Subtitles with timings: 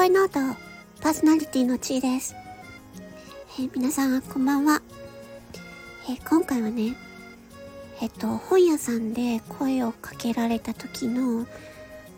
[0.00, 0.58] 恋ノート
[1.02, 2.34] パーソナリティのちーです。
[3.58, 4.80] えー、皆さん、こんばんは。
[6.08, 6.96] えー、今回はね、
[8.00, 11.46] えっと、本屋さんで声をかけられた時の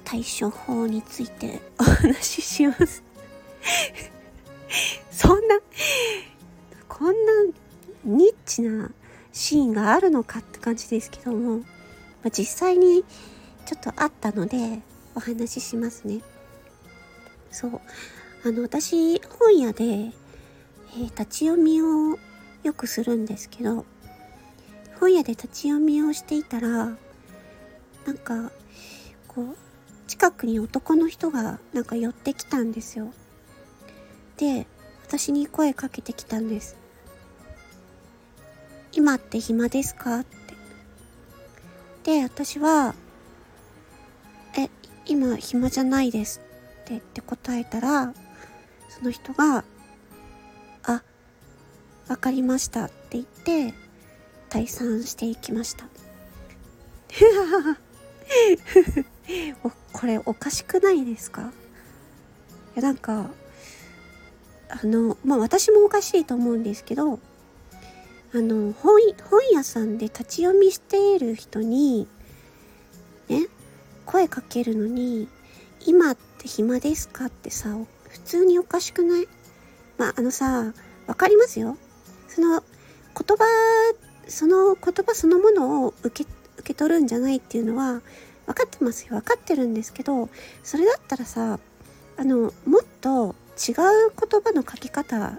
[0.05, 3.03] 対処法についてお話しします。
[5.11, 5.59] そんな、
[6.89, 7.53] こんな
[8.05, 8.93] ニッチな
[9.33, 11.65] シーンがあるのかって感じですけども、ま
[12.27, 13.05] あ、実際に
[13.67, 14.83] ちょっとあったので
[15.17, 16.21] お話ししますね。
[17.53, 17.81] そう。
[18.45, 22.19] あの、私、本屋で、えー、立ち読みを
[22.65, 23.87] よくするんですけど、
[24.99, 28.51] 本屋で立ち読みをしていたら、なんか、
[29.29, 29.57] こう、
[30.09, 33.13] 近くに男の人がなんか寄ってきたんですよ。
[34.37, 34.67] で、
[35.07, 36.77] 私に声かけてきたんです。
[38.93, 40.21] 今って暇ですか？
[40.21, 42.19] って。
[42.19, 42.95] で、私は、
[44.59, 44.69] え、
[45.07, 46.41] 今暇じゃないです
[46.91, 48.13] 言って答えたら、
[48.89, 49.65] その人が、
[50.85, 51.03] あ、
[52.09, 53.75] わかりましたって言って、
[54.51, 55.87] 退散していきました。
[59.93, 61.53] これおかしくないですか？
[62.75, 63.31] いやなんか、
[64.69, 67.19] あの、まあ私もおかしいと思うんですけど、
[68.35, 72.09] あの、本、本屋さんで立ち読みしている人に、
[73.29, 73.47] ね、
[74.07, 75.29] 声かけるのに、
[75.87, 77.71] 今って暇ですかってさ、
[78.09, 79.29] 普通におかしくない
[79.97, 80.73] まあ、あのさ、
[81.07, 81.77] わかりますよ。
[82.29, 83.45] その、言葉、
[84.27, 88.03] その言葉そのものを受け、受け取るんじゃないっていうのは、
[88.47, 89.11] 分かってますよ。
[89.17, 90.29] 分かってるんですけど、
[90.65, 90.85] それ？
[90.85, 91.61] だったらさ、
[92.17, 95.39] あの、もっと違う言葉の書き方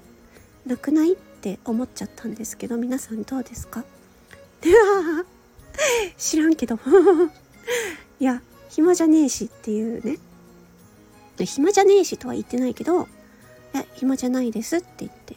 [0.66, 3.84] なくないって思っちゃったんですけど、皆さんどうですか
[6.18, 6.80] 知らんけど。
[8.20, 10.18] いや、暇じゃねえしっていうね。
[11.40, 13.06] 暇じゃねえしとは言ってないけど、い
[13.74, 15.36] や、暇じゃないですって言って。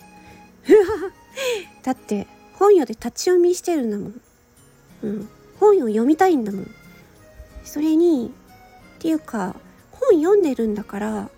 [1.82, 4.20] だって、本屋で立ち読みしてるんだもん。
[5.02, 5.28] うん。
[5.58, 6.70] 本を読みたいんだもん。
[7.64, 8.32] それに、
[8.96, 9.56] っていうか、
[9.90, 11.30] 本読んでるんだから、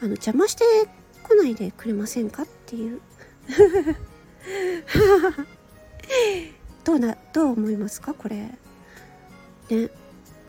[0.00, 0.64] あの、邪魔して
[1.22, 3.00] こないでくれませんかっていう。
[6.84, 8.36] どうな、どう思いますかこれ。
[9.70, 9.90] ね。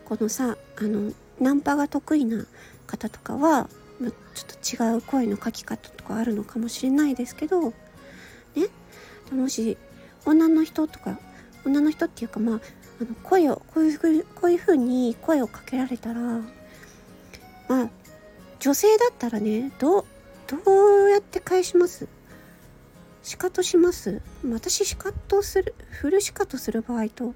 [0.04, 2.46] このさ、あの、ナンパが得意な
[2.88, 3.68] 方とかは、
[4.34, 7.74] ちょっと違う声の書き方とかあるのかもしれないですけど、ね？
[9.30, 9.76] もし、
[10.24, 11.20] 女の人とか、
[11.64, 12.60] 女の人っていうかまあ、
[13.00, 16.20] あの声を、こういうふう、こういうふうに声をかけられたら、
[17.68, 17.90] まあ、
[18.58, 20.04] 女性だったらね、どう、
[20.46, 22.08] どうやって返します？
[23.22, 24.22] シカトします？
[24.50, 27.34] 私シカトする、フルシカトする場合と、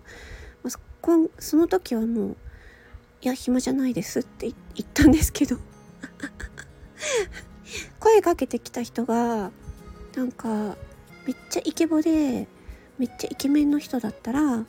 [1.39, 2.37] その時はもう、
[3.23, 5.57] いや、暇じゃないですって言ったんですけど
[8.01, 9.53] 声かけてきた人が、
[10.17, 10.77] なんか、
[11.25, 12.49] めっちゃイケボで、
[12.99, 14.67] めっちゃイケメンの人だったら、あ、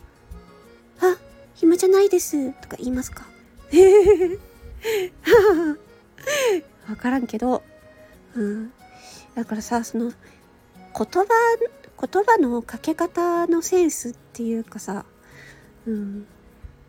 [1.55, 3.25] 暇じゃないですとか言いますか
[6.87, 7.63] わからんけど、
[8.35, 8.71] うん。
[9.33, 10.13] だからさ、その、言
[10.95, 11.25] 葉、
[11.99, 15.05] 言葉のかけ方のセンスっていうかさ、
[15.87, 16.27] うん。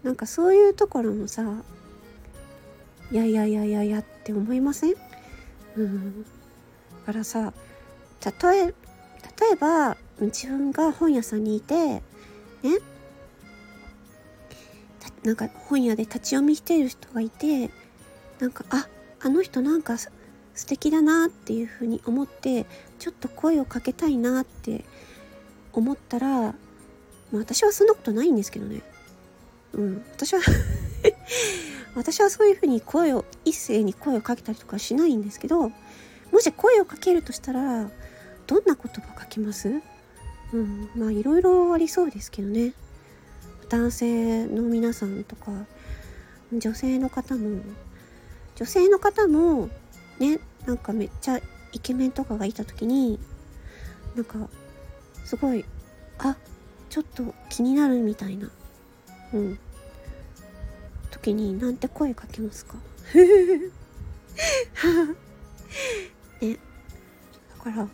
[0.04, 1.42] なんかそういうところもさ
[3.10, 4.94] いやいやいやいやって思いません？
[5.76, 6.22] うん。
[6.22, 6.28] だ
[7.06, 7.52] からさ
[8.42, 8.74] 例え例
[9.54, 12.02] えば自分が本屋さんにいてね？
[15.22, 17.70] なんか本屋で立ち読みしている人がいて
[18.40, 18.86] なんかあ
[19.20, 20.10] あの人なんか素
[20.66, 22.66] 敵だなっていうふうに思って
[22.98, 24.84] ちょっと声をかけたいなって
[25.72, 26.54] 思ったら、まあ、
[27.36, 28.82] 私はそんなことないんですけどね。
[29.74, 30.40] うん、私は
[31.94, 35.70] 私はそういうふうに声を一斉に声をかけたりとかしないんですけど
[36.32, 37.90] もし声をかけるとしたら
[38.46, 39.68] どんな言葉かけます？
[40.52, 40.90] うん。
[40.96, 42.72] まあいろいろありそうですけどね。
[43.68, 45.50] 男性の皆さんとか
[46.52, 47.60] 女性の方も
[48.56, 49.70] 女性の方も
[50.18, 51.40] ねなんかめっちゃ
[51.72, 53.18] イケメンとかがいた時に
[54.14, 54.48] なんか
[55.24, 55.64] すごい
[56.18, 56.36] あ
[56.90, 58.50] ちょっと気になるみたいな。
[59.32, 59.58] うん。
[61.24, 62.74] 時になんて声かけますか？
[66.40, 66.58] ね
[67.58, 67.88] だから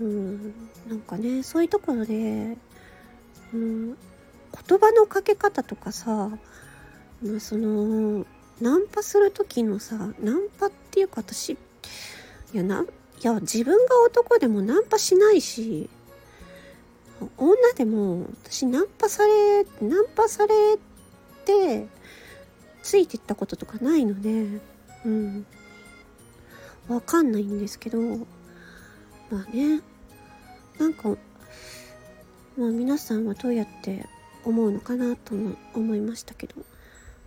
[0.00, 0.54] うん
[0.88, 2.56] なんかねそういうところで、
[3.52, 3.96] うん、言
[4.78, 6.30] 葉のかけ方とかさ、
[7.22, 8.24] まあ、その
[8.60, 11.58] ナンパする時のさナンパっていうか私い
[12.54, 12.86] やない
[13.22, 15.90] や自分が男でもナンパしないし
[17.36, 20.54] 女でも私ナンパされナンパされ
[21.44, 21.88] て
[22.88, 24.62] ついてったこととかないので
[25.04, 25.46] うん。
[26.88, 29.82] わかんないんですけどまあね。
[30.78, 31.10] なんか
[32.56, 34.06] まあ皆さんはどうやって
[34.42, 36.54] 思うのかなとも思いましたけど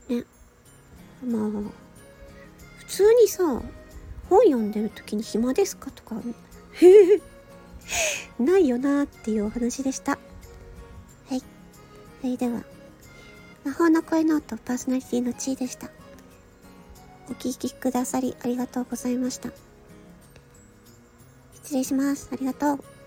[0.09, 0.23] ね。
[1.23, 1.51] まあ
[2.79, 3.61] 普通にさ
[4.31, 6.15] 本読んでる時に暇ですかとか
[8.43, 10.17] ないよなっていうお話でした。
[11.29, 11.43] はい。
[12.19, 12.70] それでは。
[13.63, 15.89] 魔法の声ノートパーソナリティの地位でした。
[17.29, 19.49] お聴きくださりありがとうございました。
[21.53, 22.29] 失礼します。
[22.31, 23.00] ありがとう。